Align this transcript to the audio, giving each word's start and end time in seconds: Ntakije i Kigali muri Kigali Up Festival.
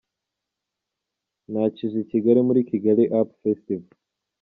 Ntakije 1.51 1.97
i 2.01 2.07
Kigali 2.09 2.41
muri 2.47 2.61
Kigali 2.69 3.03
Up 3.19 3.29
Festival. 3.41 3.89